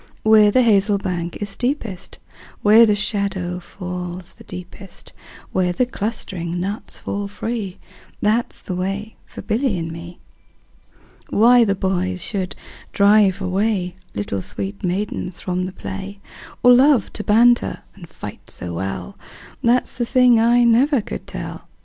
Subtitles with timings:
[0.23, 2.17] Where the hazel bank is steepest,
[2.63, 5.13] Where the shadow falls the deepest,
[5.51, 7.73] Where the clustering nuts fall free,
[8.13, 10.17] 15 That 's the way for Billy and me.
[11.29, 12.55] Why the boys should
[12.91, 16.19] drive away Little sweet maidens from the play,
[16.63, 19.15] Or love to banter and fight so well,
[19.61, 21.67] That 's the thing I never could tell.